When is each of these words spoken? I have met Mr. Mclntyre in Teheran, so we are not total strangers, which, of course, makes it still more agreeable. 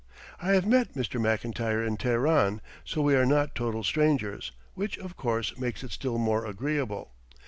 I 0.41 0.53
have 0.53 0.65
met 0.65 0.95
Mr. 0.95 1.21
Mclntyre 1.21 1.85
in 1.85 1.95
Teheran, 1.95 2.59
so 2.83 3.03
we 3.03 3.13
are 3.13 3.23
not 3.23 3.53
total 3.53 3.83
strangers, 3.83 4.51
which, 4.73 4.97
of 4.97 5.15
course, 5.15 5.55
makes 5.59 5.83
it 5.83 5.91
still 5.91 6.17
more 6.17 6.43
agreeable. 6.43 7.11